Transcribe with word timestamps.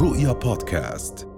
رؤيا 0.00 0.32
بودكاست 0.32 1.28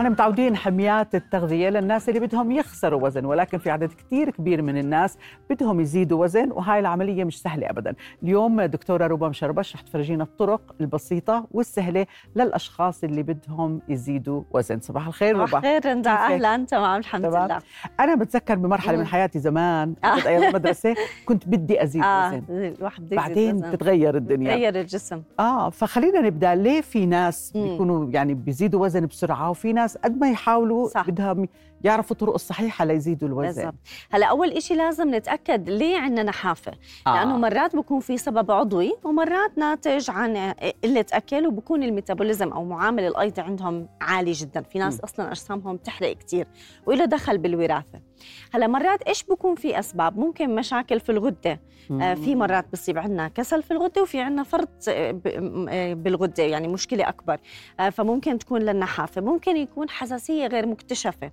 إحنا 0.00 0.10
متعودين 0.10 0.56
حميات 0.56 1.14
التغذية 1.14 1.68
للناس 1.68 2.08
اللي 2.08 2.20
بدهم 2.20 2.52
يخسروا 2.52 3.02
وزن 3.02 3.24
ولكن 3.24 3.58
في 3.58 3.70
عدد 3.70 3.88
كتير 3.88 4.30
كبير 4.30 4.62
من 4.62 4.78
الناس 4.78 5.18
بدهم 5.50 5.80
يزيدوا 5.80 6.24
وزن 6.24 6.50
وهاي 6.52 6.78
العملية 6.80 7.24
مش 7.24 7.42
سهلة 7.42 7.70
أبدا 7.70 7.94
اليوم 8.22 8.62
دكتورة 8.62 9.06
روبا 9.06 9.28
مشربش 9.28 9.74
رح 9.74 9.80
تفرجينا 9.80 10.24
الطرق 10.24 10.74
البسيطة 10.80 11.46
والسهلة 11.50 12.06
للأشخاص 12.36 13.04
اللي 13.04 13.22
بدهم 13.22 13.82
يزيدوا 13.88 14.42
وزن 14.50 14.80
صباح 14.80 15.06
الخير 15.06 15.34
صباح 15.34 15.54
روبا 15.54 15.58
الخير 15.58 15.92
رندا؟ 15.92 16.10
أهلا 16.10 16.64
تمام 16.64 16.98
الحمد 17.00 17.22
تمام. 17.22 17.44
لله 17.44 17.58
أنا 18.00 18.14
بتذكر 18.14 18.54
بمرحلة 18.54 18.98
من. 18.98 19.06
حياتي 19.06 19.38
زمان 19.38 19.94
آه. 20.04 20.14
كنت 20.14 20.26
أيام 20.26 20.42
المدرسة 20.42 20.94
كنت 21.28 21.48
بدي 21.48 21.82
أزيد 21.82 22.02
آه 22.02 22.28
وزن 22.28 22.42
الواحد 22.50 23.04
بده 23.06 23.16
بعدين 23.16 23.54
وزن. 23.56 23.70
بتتغير 23.70 24.16
الدنيا 24.16 24.54
تغير 24.54 24.80
الجسم 24.80 25.22
آه 25.40 25.70
فخلينا 25.70 26.20
نبدأ 26.20 26.54
ليه 26.54 26.80
في 26.80 27.06
ناس. 27.06 27.52
بيكونوا 27.54 28.10
يعني 28.10 28.34
بيزيدوا 28.34 28.82
وزن 28.84 29.06
بسرعة 29.06 29.50
وفي 29.50 29.72
ناس 29.72 29.89
قد 29.96 30.18
ما 30.18 30.30
يحاولوا 30.30 30.88
صح. 30.88 31.10
بدهم 31.10 31.48
يعرفوا 31.84 32.12
الطرق 32.12 32.34
الصحيحة 32.34 32.84
ليزيدوا 32.84 33.28
الوزن 33.28 33.62
بالضبط 33.62 33.74
هلا 34.10 34.26
أول 34.26 34.50
إشي 34.50 34.74
لازم 34.74 35.14
نتأكد 35.14 35.70
ليه 35.70 35.98
عندنا 35.98 36.22
نحافه 36.22 36.72
آه. 37.06 37.14
لأنه 37.14 37.36
مرات 37.36 37.76
بكون 37.76 38.00
في 38.00 38.18
سبب 38.18 38.50
عضوي 38.50 38.92
ومرات 39.04 39.58
ناتج 39.58 40.10
عن 40.10 40.54
قلة 40.84 41.04
أكل 41.12 41.46
وبكون 41.46 41.82
الميتابوليزم 41.82 42.52
أو 42.52 42.64
معامل 42.64 43.04
الايض 43.06 43.40
عندهم 43.40 43.88
عالي 44.00 44.32
جدا 44.32 44.62
في 44.62 44.78
ناس 44.78 44.94
مم. 44.94 45.00
أصلا 45.04 45.30
أجسامهم 45.30 45.76
تحرق 45.76 46.12
كثير 46.12 46.46
وله 46.86 47.04
دخل 47.04 47.38
بالوراثة 47.38 48.09
هلا 48.54 48.66
مرات 48.66 49.02
إيش 49.02 49.24
بكون 49.24 49.54
في 49.54 49.78
أسباب؟ 49.78 50.18
ممكن 50.18 50.54
مشاكل 50.54 51.00
في 51.00 51.12
الغدة. 51.12 51.60
آه، 51.90 52.14
في 52.14 52.34
مرات 52.34 52.66
بصيب 52.72 52.98
عندنا 52.98 53.28
كسل 53.28 53.62
في 53.62 53.70
الغدة 53.70 54.02
وفي 54.02 54.20
عندنا 54.20 54.42
فرط 54.42 54.68
آه، 54.88 55.20
آه، 55.68 55.94
بالغدة 55.94 56.42
يعني 56.42 56.68
مشكلة 56.68 57.08
أكبر. 57.08 57.38
آه، 57.80 57.90
فممكن 57.90 58.38
تكون 58.38 58.62
للنحافة. 58.62 59.20
ممكن 59.20 59.56
يكون 59.56 59.88
حساسية 59.88 60.46
غير 60.46 60.66
مكتشفة. 60.66 61.30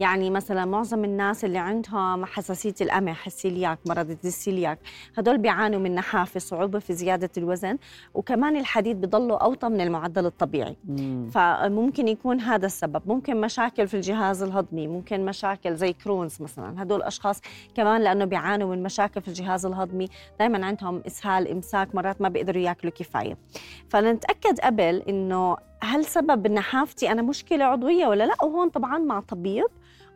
يعني 0.00 0.30
مثلا 0.30 0.64
معظم 0.64 1.04
الناس 1.04 1.44
اللي 1.44 1.58
عندهم 1.58 2.24
حساسية 2.24 2.74
القمح 2.80 3.26
السيلياك 3.26 3.78
مرض 3.86 4.16
السيلياك 4.24 4.78
هدول 5.18 5.38
بيعانوا 5.38 5.80
من 5.80 5.94
نحافة 5.94 6.40
صعوبة 6.40 6.78
في 6.78 6.92
زيادة 6.92 7.30
الوزن 7.36 7.78
وكمان 8.14 8.56
الحديد 8.56 9.00
بضله 9.00 9.36
أوطى 9.36 9.68
من 9.68 9.80
المعدل 9.80 10.26
الطبيعي. 10.26 10.76
مم. 10.84 11.30
فممكن 11.32 12.08
يكون 12.08 12.40
هذا 12.40 12.66
السبب. 12.66 13.02
ممكن 13.06 13.40
مشاكل 13.40 13.88
في 13.88 13.94
الجهاز 13.94 14.42
الهضمي 14.42 14.88
ممكن 14.88 15.24
مشاكل 15.24 15.74
زي 15.76 15.92
كرونز 16.22 16.42
مثلا. 16.42 16.82
هدول 16.82 16.98
الأشخاص 17.00 17.40
كمان 17.74 18.00
لأنه 18.00 18.24
بيعانوا 18.24 18.74
من 18.74 18.82
مشاكل 18.82 19.20
في 19.22 19.28
الجهاز 19.28 19.66
الهضمي 19.66 20.08
دائما 20.38 20.66
عندهم 20.66 21.02
إسهال 21.06 21.48
إمساك 21.48 21.94
مرات 21.94 22.20
ما 22.20 22.28
بيقدروا 22.28 22.62
ياكلوا 22.62 22.92
كفاية. 22.92 23.38
فنتاكد 23.88 24.60
قبل 24.60 25.02
إنه 25.08 25.56
هل 25.82 26.04
سبب 26.04 26.46
نحافتي 26.46 27.12
أنا 27.12 27.22
مشكلة 27.22 27.64
عضوية 27.64 28.06
ولا 28.06 28.24
لا؟ 28.24 28.34
وهون 28.42 28.68
طبعا 28.68 28.98
مع 28.98 29.20
طبيب 29.20 29.66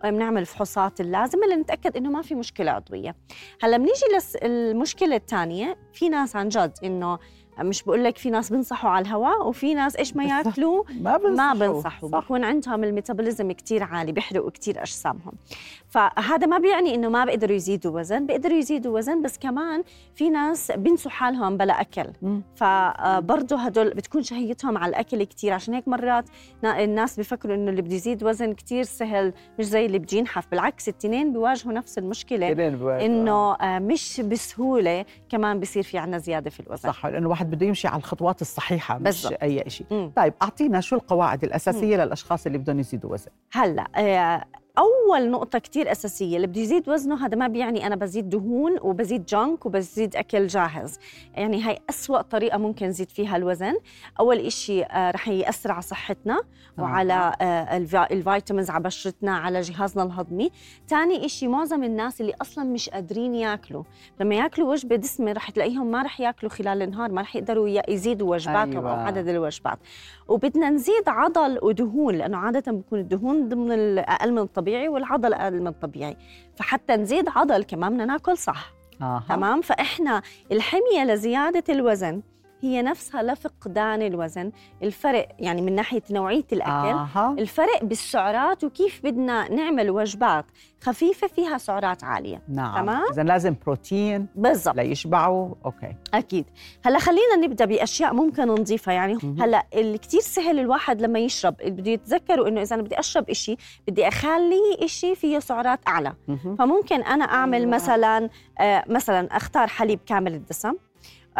بنعمل 0.04 0.40
الفحوصات 0.40 1.00
اللازمة 1.00 1.46
لنتأكد 1.46 1.96
إنه 1.96 2.10
ما 2.10 2.22
في 2.22 2.34
مشكلة 2.34 2.70
عضوية. 2.70 3.16
هلأ 3.62 3.76
بنيجي 3.76 4.36
للمشكله 4.42 5.16
الثانية 5.16 5.76
في 5.92 6.08
ناس 6.08 6.36
عن 6.36 6.48
جد 6.48 6.72
إنه 6.84 7.18
مش 7.58 7.82
بقول 7.82 8.04
لك 8.04 8.18
في 8.18 8.30
ناس 8.30 8.50
بنصحوا 8.50 8.90
على 8.90 9.02
الهواء 9.02 9.48
وفي 9.48 9.74
ناس 9.74 9.96
إيش 9.96 10.16
ما. 10.16 10.24
ياكلوا 10.24 10.84
ما 11.00 11.16
بنصحوا. 11.16 11.54
ما 11.54 11.54
بنصحوا. 11.54 12.08
صح. 12.08 12.18
بكون 12.18 12.44
عندهم 12.44 12.84
الميتابوليزم 12.84 13.52
كتير 13.52 13.82
عالي 13.82 14.12
بيحرقوا 14.12 14.50
كتير 14.50 14.82
أجسامهم. 14.82 15.32
فهذا 15.96 16.46
ما 16.46 16.58
بيعني 16.58 16.94
إنه 16.94 17.08
ما 17.08 17.24
بيقدروا 17.24 17.56
يزيدوا 17.56 18.00
وزن 18.00 18.26
بيقدروا 18.26 18.56
يزيدوا 18.58 18.96
وزن 18.98 19.22
بس 19.22 19.38
كمان 19.38 19.82
في 20.14 20.30
ناس 20.30 20.72
بنسوا 20.72 21.10
حالهم 21.10 21.56
بلا 21.56 21.80
أكل 21.80 22.06
مم. 22.22 22.42
فبرضه 22.54 23.56
هدول 23.56 23.90
بتكون 23.90 24.22
شهيتهم 24.22 24.78
على 24.78 24.90
الأكل 24.90 25.22
كتير 25.24 25.52
عشان 25.52 25.74
هيك 25.74 25.88
مرات 25.88 26.24
نا- 26.62 26.84
الناس 26.84 27.16
بيفكروا 27.16 27.54
إنه 27.54 27.70
اللي 27.70 27.82
بده 27.82 27.94
يزيد 27.94 28.24
وزن 28.24 28.52
كتير 28.52 28.84
سهل 28.84 29.32
مش 29.58 29.64
زي 29.64 29.86
اللي 29.86 29.98
بده 29.98 30.18
ينحف 30.18 30.50
بالعكس 30.50 30.88
التنين 30.88 31.32
بيواجهوا 31.32 31.72
نفس 31.72 31.98
المشكلة. 31.98 32.48
إنه 33.06 33.54
آه، 33.54 33.78
مش 33.78 34.20
بسهولة 34.20 35.04
كمان 35.28 35.60
بصير 35.60 35.82
في 35.82 35.98
عنا 35.98 36.18
زيادة 36.18 36.50
في 36.50 36.60
الوزن 36.60 36.88
صح 36.88 37.06
لأنه 37.06 37.18
الواحد 37.18 37.50
بده 37.50 37.66
يمشي 37.66 37.88
على 37.88 37.98
الخطوات 37.98 38.40
الصحيحة 38.42 38.94
مش 38.98 39.02
بالضبط. 39.02 39.42
أي 39.42 39.64
شيء 39.70 39.86
مم. 39.90 40.12
طيب 40.16 40.34
أعطينا 40.42 40.80
شو 40.80 40.96
القواعد 40.96 41.44
الأساسية 41.44 41.96
للأشخاص 41.96 42.46
اللي 42.46 42.58
بدهم 42.58 42.80
يزيدوا 42.80 43.12
وزن 43.12 43.30
هلأ 43.52 43.86
آه، 43.96 44.44
أول 44.78 45.30
نقطة 45.30 45.58
كتير 45.58 45.92
أساسية 45.92 46.36
اللي 46.36 46.46
بده 46.46 46.60
يزيد 46.60 46.88
وزنه 46.88 47.26
هذا 47.26 47.36
ما 47.36 47.48
بيعني 47.48 47.86
أنا 47.86 47.96
بزيد 47.96 48.28
دهون 48.28 48.76
وبزيد 48.82 49.24
جانك 49.26 49.66
وبزيد 49.66 50.16
أكل 50.16 50.46
جاهز. 50.46 50.98
يعني 51.34 51.62
هاي 51.62 51.78
أسوأ 51.90 52.22
طريقة 52.22 52.58
ممكن 52.58 52.86
نزيد 52.86 53.10
فيها 53.10 53.36
الوزن. 53.36 53.74
أول 54.20 54.38
إشي 54.38 54.82
آه، 54.82 55.10
رح 55.10 55.28
يأثر 55.28 55.72
على 55.72 55.82
صحتنا 55.82 56.40
وعلى 56.78 57.32
آه، 57.40 57.76
الفيتامينز 58.12 58.70
على 58.70 58.82
بشرتنا 58.82 59.36
على 59.36 59.60
جهازنا 59.60 60.02
الهضمي. 60.02 60.50
تاني 60.88 61.26
إشي 61.26 61.48
معظم 61.48 61.84
الناس 61.84 62.20
اللي 62.20 62.32
أصلا 62.42 62.64
مش 62.64 62.88
قادرين 62.90 63.34
ياكلوا 63.34 63.82
لما 64.20 64.34
ياكلوا 64.34 64.72
وجبة 64.72 64.96
دسمة 64.96 65.32
رح 65.32 65.50
تلاقيهم 65.50 65.90
ما 65.90 66.02
رح 66.02 66.20
ياكلوا 66.20 66.50
خلال 66.50 66.82
النهار 66.82 67.12
ما 67.12 67.20
رح 67.20 67.36
يقدروا 67.36 67.68
يزيدوا 67.88 68.30
وجباتهم 68.30 68.86
أيوة. 68.86 68.90
أو 68.90 69.06
عدد 69.06 69.28
الوجبات. 69.28 69.78
وبدنا 70.28 70.70
نزيد 70.70 71.08
عضل 71.08 71.58
ودهون 71.62 72.14
لأنه 72.14 72.36
عادة 72.36 72.72
بكون 72.72 72.98
الدهون 72.98 73.48
ضمن 73.48 73.72
الاقل 73.72 74.32
من 74.32 74.38
الطبيعي. 74.38 74.65
والعضل 74.66 75.34
أقل 75.34 75.60
من 75.60 75.66
الطبيعي. 75.66 76.16
فحتى 76.56 76.96
نزيد 76.96 77.28
عضل 77.28 77.62
كمان 77.62 77.92
بدنا 77.92 78.04
ناكل 78.04 78.38
صح. 78.38 78.72
آه. 79.02 79.22
تمام؟ 79.28 79.60
فإحنا 79.60 80.22
الحمية 80.52 81.04
لزيادة 81.04 81.64
الوزن 81.74 82.22
هي 82.60 82.82
نفسها 82.82 83.22
لفقدان 83.22 84.02
الوزن 84.02 84.52
الفرق 84.82 85.28
يعني 85.38 85.62
من 85.62 85.74
ناحية 85.74 86.02
نوعية 86.10 86.44
الأكل 86.52 87.18
آه. 87.18 87.34
الفرق 87.38 87.84
بالسعرات 87.84 88.64
وكيف 88.64 89.00
بدنا 89.04 89.52
نعمل 89.52 89.90
وجبات 89.90 90.44
خفيفة 90.82 91.26
فيها 91.26 91.58
سعرات 91.58 92.04
عالية 92.04 92.42
نعم 92.48 92.74
تمام؟ 92.74 93.02
إذا 93.12 93.22
لازم 93.22 93.56
بروتين 93.66 94.26
بالضبط 94.34 94.76
ليشبعوا 94.76 95.54
أوكي 95.64 95.96
أكيد 96.14 96.44
هلأ 96.84 96.98
خلينا 96.98 97.36
نبدأ 97.36 97.64
بأشياء 97.64 98.14
ممكن 98.14 98.46
نضيفها 98.48 98.94
يعني 98.94 99.14
مهم. 99.14 99.42
هلأ 99.42 99.66
اللي 99.74 99.98
كثير 99.98 100.20
سهل 100.20 100.58
الواحد 100.58 101.02
لما 101.02 101.18
يشرب 101.18 101.54
بده 101.64 101.90
يتذكروا 101.90 102.48
إنه 102.48 102.62
إذا 102.62 102.74
أنا 102.74 102.82
بدي 102.82 102.98
أشرب 102.98 103.30
إشي 103.30 103.56
بدي 103.88 104.08
أخلي 104.08 104.76
إشي 104.80 105.14
فيه 105.14 105.38
سعرات 105.38 105.80
أعلى 105.88 106.12
مهم. 106.28 106.56
فممكن 106.56 107.02
أنا 107.02 107.24
أعمل 107.24 107.58
أيوة. 107.58 107.70
مثلا 107.70 108.30
آه 108.60 108.84
مثلا 108.88 109.36
أختار 109.36 109.66
حليب 109.66 110.00
كامل 110.06 110.34
الدسم 110.34 110.68
آه، 110.68 110.85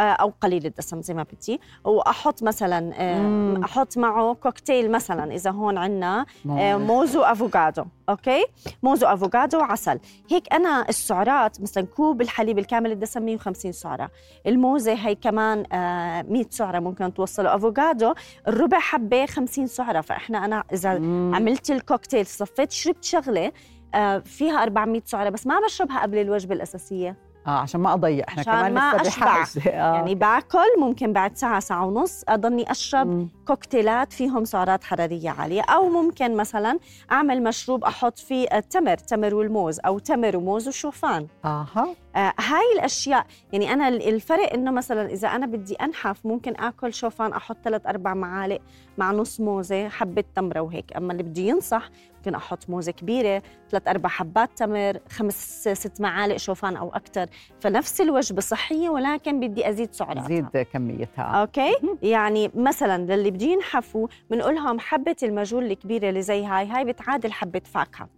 أو 0.03 0.33
قليل 0.41 0.67
الدسم 0.67 1.03
زي 1.03 1.15
ما 1.15 1.23
بدي. 1.33 1.61
وأحط 1.85 2.43
مثلا 2.43 2.93
آه،. 2.95 3.61
أحط 3.65 3.99
معه 3.99 4.35
كوكتيل 4.35 4.91
مثلا 4.91 5.35
إذا 5.35 5.51
هون 5.51 5.79
عندنا 5.79 6.27
آه، 6.51 6.77
مو- 6.77 6.79
موز 6.79 7.17
وافوكادو 7.17 7.85
okay؟ 8.09 8.45
موز 8.83 9.05
وافوكادو 9.05 9.59
وعسل 9.59 9.99
هيك 10.31 10.53
أنا 10.55 10.89
السعرات 10.89 11.61
مثلا 11.61 11.87
كوب 11.87 12.21
الحليب 12.23 12.59
الكامل 12.59 12.93
الدسم 12.93 13.23
150 13.23 13.73
سعرة. 13.73 14.11
الموزة 14.47 14.93
هي 14.93 15.15
كمان 15.15 15.65
آه، 15.73 16.23
100 16.23 16.47
سعرة 16.51 16.79
ممكن 16.79 17.15
توصله. 17.15 17.55
أفوكادو 17.57 18.15
الربع 18.49 18.79
حبة 18.79 19.27
50 19.27 19.67
سعرة. 19.67 20.01
فإحنا 20.01 20.45
أنا 20.45 20.65
إذا 20.73 20.99
مم. 20.99 21.33
عملت 21.35 21.71
الكوكتيل 21.71 22.27
صفيت 22.27 22.73
شربت 22.73 23.05
شغلة 23.05 23.53
آه، 23.95 24.19
فيها 24.19 24.63
400 24.63 25.03
سعرة 25.05 25.29
بس 25.29 25.47
ما 25.47 25.61
بشربها 25.61 26.03
قبل 26.03 26.19
الوجبة 26.19 26.55
الأساسية. 26.55 27.17
آه 27.47 27.51
عشان 27.51 27.81
ما 27.81 27.95
أضيع 27.95 28.25
إحنا 28.29 28.41
عشان 28.41 28.53
كمان 28.53 28.75
ما 28.75 28.97
لسه 29.03 29.09
أشبع. 29.09 29.45
آه. 29.73 29.95
يعني 29.95 30.15
باكل 30.15 30.81
ممكن 30.81 31.13
بعد 31.13 31.37
ساعة 31.37 31.61
ساعة 31.61 31.87
ونص 31.87 32.25
اضلني 32.29 32.71
أشرب 32.71 33.07
مم. 33.07 33.29
كوكتيلات 33.47 34.13
فيهم 34.13 34.45
سعرات 34.45 34.85
حرارية 34.85 35.31
عالية 35.31 35.63
أو 35.63 35.89
ممكن 35.89 36.37
مثلا 36.37 36.79
أعمل 37.13 37.43
مشروب 37.43 37.85
أحط 37.85 38.19
فيه 38.19 38.47
التمر 38.53 38.97
تمر 38.97 39.35
والموز 39.35 39.81
أو 39.87 39.99
تمر 39.99 40.37
وموز 40.37 40.69
وشوفان 40.69 41.27
أها 41.45 41.87
آه 42.17 42.33
هاي 42.41 42.73
الأشياء 42.77 43.27
يعني 43.53 43.73
أنا 43.73 43.89
ال- 43.89 44.09
الفرق 44.09 44.53
إنه 44.53 44.71
مثلا 44.71 45.07
إذا 45.11 45.29
أنا 45.29 45.47
بدي 45.47 45.75
أنحف 45.75 46.27
ممكن 46.27 46.57
آكل 46.61 46.95
شوفان 46.95 47.33
أحط 47.33 47.57
ثلاث 47.65 47.87
أربع 47.87 48.15
معالق 48.15 48.59
مع 48.99 49.13
نص 49.13 49.41
موزة 49.41 49.89
حبة 49.89 50.25
تمرة 50.35 50.61
وهيك. 50.61 50.97
أما 50.97 51.13
اللي 51.13 51.23
بده 51.23 51.43
ينصح 51.43 51.91
ممكن 52.17 52.35
أحط 52.35 52.71
موزة 52.71 52.93
كبيرة 52.93 53.43
ثلاث 53.71 53.89
أربع 53.89 54.09
حبات 54.09 54.51
تمر 54.57 54.99
خمس 55.11 55.69
ست 55.69 56.01
معالق 56.01 56.37
شوفان 56.37 56.77
أو 56.77 56.89
أكثر 56.89 57.27
فنفس 57.61 58.01
الوجبة 58.01 58.41
صحية 58.41 58.89
ولكن 58.89 59.41
بدي 59.41 59.69
أزيد 59.69 59.93
سعراتها. 59.93 60.29
زيد 60.29 60.67
كميتها. 60.73 61.23
أوكي؟ 61.23 61.77
يعني 62.03 62.51
مثلا 62.55 63.17
للي 63.17 63.31
بده 63.31 63.47
ينحفوا 63.47 64.09
بنقول 64.31 64.55
لهم 64.55 64.79
حبة 64.79 65.17
المجول 65.23 65.65
الكبيرة 65.65 66.09
اللي 66.09 66.23
زي 66.23 66.45
هاي 66.45 66.67
هاي 66.67 66.85
بتعادل 66.85 67.33
حبة 67.33 67.63
فاكهة. 67.65 68.09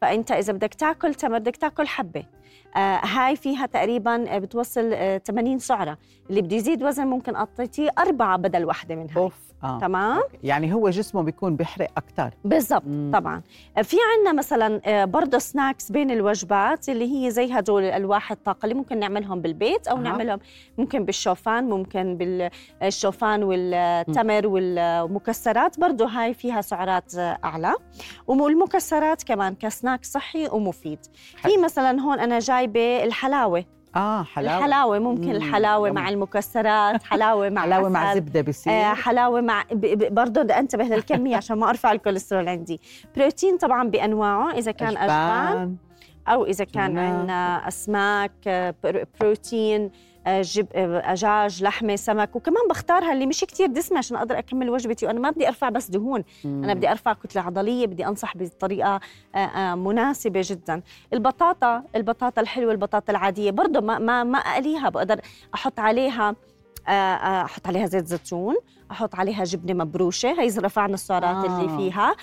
فأنت 0.00 0.32
إذا 0.32 0.52
بدك 0.52 0.74
تاكل 0.74 1.14
تمر 1.14 1.38
بدك 1.38 1.56
تاكل 1.56 1.86
حبة. 1.86 2.24
هاي 2.76 3.36
فيها 3.36 3.66
تقريبا 3.66 4.38
بتوصل 4.38 4.90
آه 4.92 5.18
80 5.18 5.58
سعرة. 5.58 5.98
اللي 6.30 6.42
بده 6.42 6.56
يزيد 6.56 6.82
وزن 6.82 7.06
ممكن 7.06 7.34
اعطيتيه 7.36 7.90
أربعة 7.98 8.36
بدل 8.38 8.64
وحده 8.64 8.94
منها 8.94 9.16
أوف 9.18 9.34
آه. 9.64 9.78
تمام؟ 9.78 10.22
يعني 10.42 10.74
هو 10.74 10.90
جسمه 10.90 11.22
بيكون 11.22 11.56
بيحرق 11.56 11.88
أكثر 11.96 12.30
بالضبط 12.44 12.82
طبعا. 13.12 13.42
في 13.82 13.96
عندنا 14.16 14.32
مثلا 14.32 14.80
آه، 14.84 15.04
برضه 15.04 15.38
سناكس 15.38 15.92
بين 15.92 16.10
الوجبات 16.10 16.88
اللي 16.88 17.14
هي 17.26 17.30
زي 17.30 17.52
هدول 17.52 17.82
الألواح 17.82 18.32
الطاقة 18.32 18.64
اللي 18.64 18.74
ممكن 18.74 18.98
نعملهم 18.98 19.40
بالبيت 19.40 19.88
أو 19.88 19.96
أه. 19.96 20.00
نعملهم 20.00 20.38
ممكن 20.78 21.04
بالشوفان 21.04 21.64
ممكن 21.64 22.16
بالشوفان 22.80 23.42
والتمر 23.42 24.46
والمكسرات. 24.46 25.80
برضه 25.80 26.06
هاي 26.06 26.34
فيها 26.34 26.60
سعرات 26.60 27.14
آه، 27.14 27.38
أعلى. 27.44 27.74
والمكسرات 28.26 29.22
كمان 29.22 29.54
كسناك 29.54 30.04
صحي 30.04 30.48
ومفيد. 30.48 30.98
في 31.36 31.56
مثلا 31.64 32.00
هون 32.00 32.20
أنا 32.20 32.38
جايبه 32.66 33.04
الحلاوة 33.04 33.64
آه 33.96 34.22
حلاوة 34.22 34.58
الحلاوة 34.58 34.98
ممكن 34.98 35.24
مم. 35.28 35.30
الحلاوة 35.30 35.90
مع 35.90 36.08
المكسرات 36.08 37.02
حلاوة 37.02 37.48
مع 37.50 37.62
حلاوة 37.66 37.88
مع. 37.88 38.14
زبدة 38.14 38.40
بصير 38.40 38.72
آه، 38.72 38.94
حلاوة 38.94 39.40
مع 39.40 39.64
برضه 40.10 40.42
بدي 40.42 40.52
انتبه 40.52 40.84
للكمية 40.84 41.36
عشان 41.36 41.58
ما 41.58 41.70
أرفع 41.70 41.92
الكوليسترول 41.92 42.48
عندي 42.48 42.80
بروتين 43.16 43.56
طبعا 43.58 43.88
بأنواعه 43.88 44.50
إذا 44.52 44.72
كان 44.72 44.96
أجبان. 44.96 45.76
أو 46.28 46.44
إذا 46.44 46.64
كان. 46.64 46.98
عندنا 46.98 47.68
أسماك 47.68 48.32
آه، 48.46 48.74
بر- 48.84 49.04
بروتين 49.20 49.90
جب 50.28 50.66
دجاج 51.08 51.62
لحمة 51.62 51.96
سمك 51.96 52.36
وكمان 52.36 52.68
بختارها 52.70 53.12
اللي 53.12 53.26
مش 53.26 53.40
كتير 53.40 53.66
دسمة 53.66 53.98
عشان 53.98 54.16
أقدر 54.16 54.38
أكمل 54.38 54.70
وجبتي 54.70 55.06
وأنا 55.06 55.20
ما 55.20 55.30
بدي 55.30 55.48
أرفع 55.48 55.68
بس 55.68 55.90
دهون 55.90 56.24
أنا 56.44 56.74
بدي 56.74 56.90
أرفع 56.90 57.12
كتلة 57.12 57.42
عضلية 57.42 57.86
بدي 57.86 58.06
أنصح 58.06 58.36
بطريقة 58.36 59.00
آه، 59.34 59.38
آه، 59.38 59.74
مناسبة 59.74 60.40
جدا. 60.44 60.82
البطاطا 61.12 61.82
البطاطا 61.96 62.40
الحلوة 62.42 62.72
البطاطا 62.72 63.12
العادية 63.12 63.50
برضه 63.50 63.80
ما 63.80 63.98
ما 63.98 64.24
ما 64.24 64.38
أقليها 64.38 64.88
بقدر 64.88 65.20
أحط 65.54 65.80
عليها 65.80 66.34
آه، 66.88 67.44
أحط 67.44 67.66
عليها 67.66 67.86
زيت 67.86 68.06
زيتون 68.06 68.54
أحط 68.90 69.14
عليها 69.14 69.44
جبنة 69.44 69.84
مبروشة 69.84 70.40
هي 70.40 70.46
رفعنا 70.58 70.94
السعرات 70.94 71.50
آه. 71.50 71.60
اللي 71.60 71.76
فيها 71.76 72.14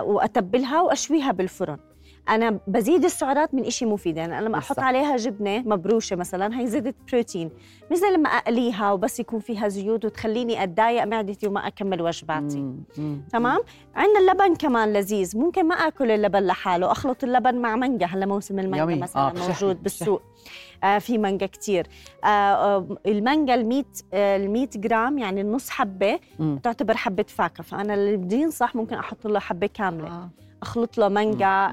وأتبلها 0.00 0.80
وأشويها 0.82 1.32
بالفرن. 1.32 1.78
أنا 2.28 2.58
بزيد 2.66 3.04
السعرات 3.04 3.54
من 3.54 3.64
إشي 3.64 3.86
مفيد 3.86 4.16
يعني 4.16 4.38
أنا 4.38 4.44
لما 4.48 4.58
أحط. 4.58 4.78
عليها 4.80 5.16
جبنة 5.16 5.58
مبروشة 5.58 6.16
مثلا 6.16 6.60
هي 6.60 6.66
زادت 6.66 6.94
بروتين 7.12 7.50
مش 7.90 7.98
زي 7.98 8.06
لما 8.06 8.28
أقليها 8.28 8.92
وبس 8.92 9.20
يكون 9.20 9.40
فيها 9.40 9.68
زيوت 9.68 10.04
وتخليني 10.04 10.62
أتضايق 10.62 11.04
معدتي 11.04 11.46
وما 11.48 11.66
أكمل 11.66 12.02
وجباتي 12.02 12.58
مم. 12.60 12.76
مم. 12.98 13.20
تمام 13.32 13.58
عندنا 13.94 14.18
اللبن 14.18 14.54
كمان 14.54 14.92
لذيذ 14.92 15.38
ممكن 15.38 15.68
ما 15.68 15.74
آكل 15.74 16.10
اللبن 16.10 16.46
لحاله 16.46 16.92
أخلط 16.92 17.24
اللبن 17.24 17.54
مع 17.54 17.76
مانجا 17.76 18.06
هلا 18.06 18.26
موسم 18.26 18.58
المانجا 18.58 18.82
يمي. 18.92 19.02
مثلا 19.02 19.22
آه، 19.22 19.30
آه 19.30 19.48
موجود 19.48 19.82
بالسوق 19.82 20.22
آه 20.84 20.98
في 20.98 21.18
مانجا 21.18 21.46
كتير 21.46 21.86
آه 22.24 22.26
آه 22.26 22.96
المانجا 23.06 23.54
ال 23.54 23.66
100 23.68 23.84
آه 24.14 24.36
ال 24.36 24.50
100 24.50 24.68
جرام 24.76 25.18
يعني 25.18 25.40
النص 25.40 25.70
حبة 25.70 26.18
مم. 26.38 26.58
تعتبر 26.62 26.96
حبة 26.96 27.24
فاكهة 27.28 27.62
فأنا 27.62 27.94
اللي 27.94 28.16
بدي 28.16 28.36
ينصح 28.36 28.74
ممكن 28.74 28.96
أحط 28.96 29.26
له 29.26 29.38
حبة 29.38 29.66
كاملة 29.66 30.08
آه. 30.08 30.30
أخلط 30.62 30.98
له 30.98 31.08
مانجا. 31.08 31.72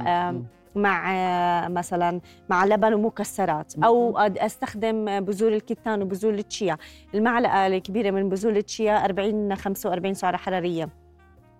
مع 0.76 1.14
آه، 1.16 1.68
مثلا 1.68 2.22
مع 2.50 2.66
لبن 2.66 2.94
ومكسرات 2.94 3.74
أو 3.84 4.18
أستخدم 4.18 5.20
بذور 5.20 5.54
الكتان 5.54 6.02
وبذور 6.02 6.34
التشيا. 6.34 6.78
المعلقة 7.14 7.68
الكبيرة 7.68 8.12
من 8.12 8.30
بذور 8.30 8.56
التشيا 8.56 9.06
40 9.06 9.56
45 9.56 10.14
سعرة 10.14 10.38
حرارية. 10.38 10.90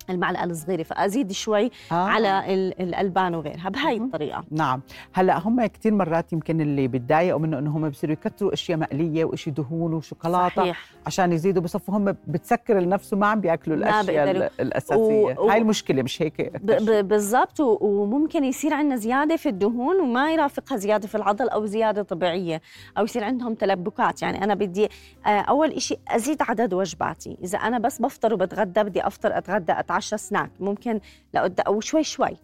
المعلقة 0.10 0.44
الصغيرة 0.44 0.84
فأزيد 0.84 1.32
شوي 1.32 1.72
آه. 1.92 1.96
على 1.96 2.54
ال- 2.54 2.82
الألبان 2.82 3.36
وغيرها 3.36 3.70
بهاي. 3.70 3.98
الطريقة. 3.98 4.44
نعم. 4.52 4.82
هلأ 5.14 5.38
هم 5.40 5.66
كثير 5.66 5.94
مرات 5.94 6.34
يمكن 6.34 6.62
اللي 6.62 6.88
بتضايقوا 6.88 7.40
منه 7.40 7.60
إنه 7.60 7.78
هم 7.78 7.90
بصيروا 7.90 8.14
يكتروا 8.14 8.54
أشياء 8.54 8.78
مقلية 8.78 9.26
وإشي 9.26 9.52
دهون 9.52 9.94
وشوكولاتة 9.94 10.56
صحيح. 10.56 10.86
عشان 11.06 11.32
يزيدوا 11.32 11.62
بصفوا 11.64 11.98
هم 11.98 12.16
بتسكر 12.28 12.80
لنفسه 12.80 13.18
ما 13.18 13.28
عم 13.28 13.42
بيأكلوا 13.42 13.78
الأشياء 13.78 14.52
الأساسية. 14.60 14.96
و- 14.96 15.46
و- 15.46 15.50
هاي 15.50 15.58
المشكلة 15.58 16.02
مش 16.04 16.22
هيك؟ 16.22 16.42
ب- 16.42 16.72
ب- 16.72 17.08
بالضبط. 17.08 17.60
و- 17.60 17.78
وممكن 17.82 18.44
يصير 18.44 18.74
عندنا 18.74 18.96
زيادة 18.96 19.36
في 19.36 19.50
الدهون 19.50 20.00
وما 20.00 20.32
يرافقها 20.32 20.78
زيادة 20.78 21.08
في 21.08 21.16
العضل 21.16 21.50
أو 21.50 21.66
زيادة 21.66 22.04
طبيعية 22.04 22.62
أو 22.98 23.04
يصير 23.04 23.24
عندهم 23.24 23.54
تلبكات. 23.54 24.22
يعني 24.22 24.44
أنا 24.44 24.54
بدي 24.56 24.88
آه، 25.26 25.30
أول 25.30 25.72
إشي 25.72 25.96
أزيد 26.08 26.38
عدد 26.42 26.74
وجباتي. 26.74 27.38
إذا 27.44 27.58
أنا 27.58 27.80
بس 27.80 28.02
بفطر 28.02 28.34
وبتغدى 28.34 28.84
بدي 28.84 29.08
أفطر 29.08 29.38
أتغدى 29.38 29.72
أتعشى. 29.72 29.95
سناك 30.00 30.52
ممكن 30.60 31.00
لقد 31.34 31.60
أو 31.60 31.80
شوي. 31.80 32.04
شوي 32.04 32.38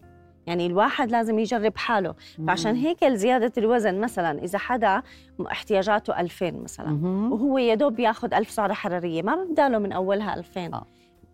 يعني 0.48 0.65
الواحد 0.65 1.12
لازم 1.12 1.39
يجرب 1.39 1.77
حاله. 1.77 2.15
فعشان 2.48 2.75
هيك 2.75 3.06
زيادة 3.06 3.51
الوزن 3.57 4.01
مثلا 4.01 4.44
إذا 4.44 4.57
حدا 4.57 5.01
احتياجاته 5.51 6.19
2000 6.19 6.51
مثلا. 6.51 7.06
وهو 7.31 7.57
يا 7.57 7.75
دوب 7.75 8.00
ياخذ 8.00 8.33
1000 8.33 8.51
سعرة 8.51 8.74
حرارية 8.74 9.21
ما 9.21 9.44
بداله 9.44 9.77
من 9.77 9.92
أولها 9.92 10.33
2000 10.33 10.59
آه. 10.59 10.86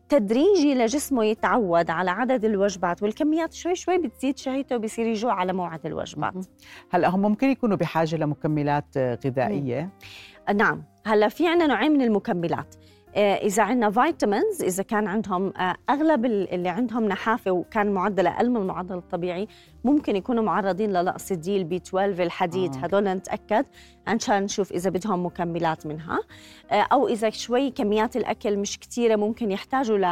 تدريجي 0.09 0.75
لجسمه 0.75 1.25
يتعود 1.25 1.89
على 1.89 2.11
عدد 2.11 2.45
الوجبات 2.45 3.03
والكميات 3.03 3.53
شوي 3.53 3.75
شوي 3.75 3.97
بتزيد 3.97 4.37
شهيته 4.37 4.75
وبصير 4.75 5.07
يجوع 5.07 5.33
على 5.33 5.53
موعد 5.53 5.85
الوجبات. 5.85 6.33
هلأ 6.89 7.09
هم 7.09 7.21
ممكن 7.21 7.49
يكونوا 7.49 7.77
بحاجة 7.77 8.15
لمكملات 8.15 8.97
غذائية؟ 8.97 9.89
نعم. 10.55 10.83
هلأ 11.05 11.29
في 11.29 11.47
عندنا 11.47 11.67
نوعين 11.67 11.91
من 11.91 12.01
المكملات. 12.01 12.75
آه، 13.15 13.35
إذا 13.35 13.63
عندنا 13.63 13.91
vitamins 13.91 14.63
إذا 14.63 14.83
كان 14.83 15.07
عندهم 15.07 15.53
آه، 15.57 15.75
أغلب 15.89 16.25
ال- 16.25 16.53
اللي 16.53 16.69
عندهم 16.69 17.05
نحافة 17.05 17.51
وكان 17.51 17.91
معدل 17.91 18.27
أقل 18.27 18.49
من 18.49 18.57
المعدل 18.57 18.95
الطبيعي 18.97 19.47
ممكن 19.83 20.15
يكونوا 20.15 20.43
معرضين 20.43 20.93
لنقص 20.93 21.31
ال 21.31 21.44
D 21.44 21.57
ال 21.57 21.66
B 21.66 21.75
12 21.75 22.23
الحديد. 22.23 22.75
آه. 22.75 22.79
هدول 22.79 23.03
نتأكد. 23.03 23.65
عشان 24.07 24.43
نشوف 24.43 24.71
إذا 24.71 24.89
بدهم 24.89 25.25
مكملات 25.25 25.87
منها. 25.87 26.19
آه، 26.71 26.85
أو 26.91 27.07
إذا 27.07 27.29
شوي 27.29 27.71
كميات 27.71 28.17
الأكل 28.17 28.57
مش 28.57 28.79
كتيرة 28.79 29.15
ممكن 29.15 29.51
يحتاجوا 29.51 29.97
ل 29.97 30.05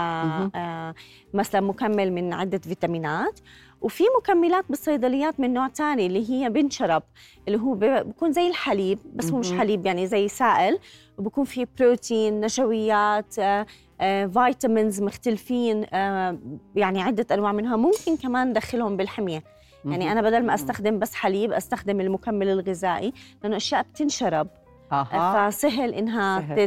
مثلا 1.33 1.61
مكمل 1.61 2.13
من 2.13 2.33
عدة 2.33 2.57
فيتامينات. 2.57 3.39
وفي 3.81 4.03
مكملات 4.19 4.65
بالصيدليات 4.69 5.39
من 5.39 5.53
نوع 5.53 5.67
تاني 5.67 6.05
اللي 6.05 6.29
هي 6.29 6.49
بنشرب 6.49 7.03
اللي 7.47 7.59
هو 7.59 7.73
بيكون 7.73 8.31
زي 8.31 8.47
الحليب 8.47 8.99
بس 9.15 9.31
هو 9.31 9.37
مش. 9.37 9.51
حليب 9.51 9.85
يعني 9.85 10.07
زي 10.07 10.27
سائل. 10.27 10.79
وبكون 11.17 11.45
فيه 11.45 11.67
بروتين 11.79 12.41
نشويات 12.41 13.39
آه، 13.39 13.65
آه، 14.01 14.25
فيتامينز 14.25 15.01
مختلفين 15.01 15.85
آه، 15.93 16.37
يعني 16.75 17.01
عدة 17.01 17.35
أنواع 17.35 17.51
منها. 17.51 17.75
ممكن 17.75 18.17
كمان 18.17 18.49
ندخلهم 18.49 18.97
بالحمية. 18.97 19.43
يعني 19.85 20.11
أنا 20.11 20.21
بدل 20.21 20.45
ما 20.45 20.53
أستخدم 20.53 20.99
بس 20.99 21.13
حليب 21.13 21.51
أستخدم 21.51 22.01
المكمل 22.01 22.49
الغذائي 22.49 23.13
لأنه 23.43 23.55
أشياء 23.57 23.81
بتنشرب. 23.81 24.47
فسهل 25.49 25.93
إنها 25.93 26.39
سهل. 26.39 26.59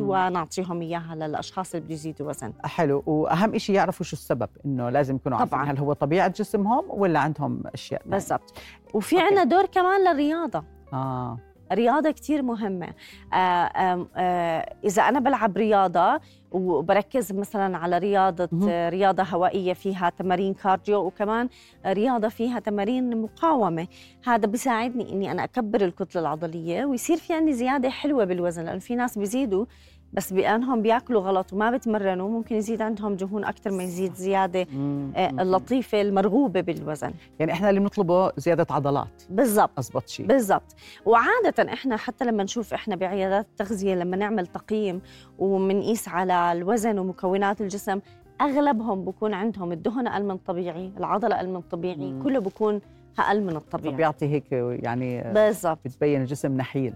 آه. 0.00 0.04
ونعطيهم 0.04 0.80
إياها 0.82 1.14
للأشخاص 1.14 1.74
اللي 1.74 1.84
بده 1.86 1.94
يزيدوا 1.94 2.28
وزن 2.28 2.52
حلو 2.64 3.02
وأهم 3.06 3.58
شيء 3.58 3.76
يعرفوا 3.76 4.06
شو 4.06 4.16
السبب 4.16 4.48
إنه 4.66 4.90
لازم 4.90 5.16
يكونوا 5.16 5.38
عارفين 5.38 5.58
طبعاً. 5.58 5.70
هل 5.72 5.78
هو 5.78 5.92
طبيعة 5.92 6.28
جسمهم 6.28 6.84
ولا 6.88 7.18
عندهم 7.20 7.62
أشياء؟ 7.74 8.02
بالضبط 8.06 8.58
وفي. 8.94 9.20
عندنا 9.20 9.44
دور 9.44 9.66
كمان 9.66 10.04
للرياضة 10.04 10.64
آه 10.92 11.38
رياضة 11.72 12.10
كتير 12.10 12.42
مهمة 12.42 12.88
آه 13.32 13.36
آم، 13.36 14.08
آه 14.16 14.74
إذا 14.84 15.02
أنا 15.02 15.20
بلعب 15.20 15.56
رياضة 15.56 16.20
وبركز 16.54 17.32
مثلا 17.32 17.76
على 17.78 17.98
رياضة. 17.98 18.48
آه، 18.68 18.88
رياضة 18.88 19.22
هوائية 19.22 19.72
فيها 19.72 20.10
تمارين 20.18 20.54
كارديو 20.54 21.06
وكمان 21.06 21.48
رياضة 21.86 22.28
فيها 22.28 22.58
تمارين 22.58 23.22
مقاومة 23.22 23.86
هذا 24.24 24.46
بيساعدني 24.46 25.12
إني 25.12 25.30
أنا 25.30 25.44
أكبر 25.44 25.80
الكتلة 25.84 26.22
العضلية 26.22 26.84
ويصير 26.84 27.16
في 27.16 27.32
عندي 27.34 27.52
زيادة 27.52 27.90
حلوة 27.90 28.24
بالوزن 28.24 28.64
لأن 28.64 28.78
في 28.78 28.94
ناس 28.94 29.18
بيزيدوا 29.18 29.64
بس 30.14 30.32
بأنهم 30.32 30.82
بياكلوا 30.82 31.20
غلط 31.22 31.52
وما 31.52 31.70
بتمرنوا 31.70 32.28
ممكن 32.28 32.56
يزيد 32.56 32.82
عندهم 32.82 33.14
دهون 33.14 33.44
أكثر 33.44 33.70
ما 33.70 33.82
يزيد 33.82 34.14
زيادة 34.14 34.66
مم. 34.72 35.12
آه، 35.16 35.30
مم. 35.32 35.40
اللطيفة 35.40 36.00
المرغوبة 36.00 36.60
بالوزن. 36.60 37.12
يعني 37.38 37.52
إحنا 37.52 37.70
اللي 37.70 37.80
بنطلبه 37.80 38.32
زيادة 38.36 38.66
عضلات. 38.70 39.22
بالضبط. 39.30 39.70
اضبط 39.78 40.08
شيء. 40.08 40.26
بالضبط. 40.26 40.76
وعادة 41.06 41.72
إحنا 41.72 41.96
حتى 41.96 42.24
لما 42.24 42.42
نشوف 42.42 42.74
إحنا 42.74 42.96
بعيادات 42.96 43.46
التغذية 43.50 43.94
لما 43.94 44.16
نعمل 44.16 44.46
تقييم 44.46 45.00
ومنقيس 45.38 46.08
على 46.08 46.52
الوزن 46.52 46.98
ومكونات 46.98 47.60
الجسم 47.60 48.00
أغلبهم 48.40 49.04
بكون 49.04 49.34
عندهم 49.34 49.72
الدهن 49.72 50.06
أقل 50.06 50.24
من 50.24 50.30
الطبيعي، 50.30 50.92
العضلة 50.98 51.36
أقل 51.36 51.48
من 51.48 51.56
الطبيعي،. 51.56 52.14
كله 52.22 52.38
بكون 52.38 52.80
أقل 53.18 53.42
من 53.42 53.56
الطبيعي. 53.56 53.94
بيعطي 53.96 54.26
هيك 54.26 54.52
يعني 54.82 55.32
بالضبط. 55.32 55.78
بتبين 55.84 56.20
الجسم 56.20 56.56
نحيل. 56.56 56.94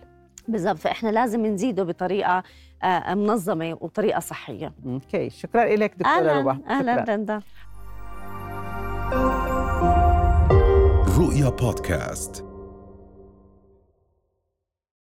بالضبط. 0.48 0.78
فإحنا 0.78 1.08
لازم 1.08 1.46
نزيده 1.46 1.82
بطريقة 1.84 2.42
آه، 2.82 3.14
منظمة 3.14 3.78
وطريقة 3.80 4.20
صحية. 4.20 4.72
أوكي. 4.86 5.30
شكرا 5.30 5.64
لك 5.76 5.92
دكتورة 5.96 6.38
ربا 6.38 6.58
أهلا. 6.68 7.04
رندا 7.08 7.40
رؤيا 11.18 11.48
بودكاست. 11.48 12.47